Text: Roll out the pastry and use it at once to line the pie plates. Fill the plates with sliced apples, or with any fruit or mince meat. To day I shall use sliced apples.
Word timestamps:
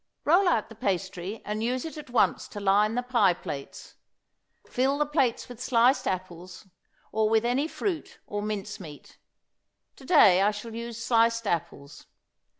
Roll 0.25 0.47
out 0.47 0.67
the 0.69 0.73
pastry 0.73 1.43
and 1.45 1.61
use 1.61 1.85
it 1.85 1.95
at 1.95 2.09
once 2.09 2.47
to 2.47 2.59
line 2.59 2.95
the 2.95 3.03
pie 3.03 3.35
plates. 3.35 3.97
Fill 4.67 4.97
the 4.97 5.05
plates 5.05 5.47
with 5.47 5.61
sliced 5.61 6.07
apples, 6.07 6.67
or 7.11 7.29
with 7.29 7.45
any 7.45 7.67
fruit 7.67 8.17
or 8.25 8.41
mince 8.41 8.79
meat. 8.79 9.19
To 9.97 10.03
day 10.05 10.41
I 10.41 10.49
shall 10.49 10.73
use 10.73 11.05
sliced 11.05 11.45
apples. 11.45 12.07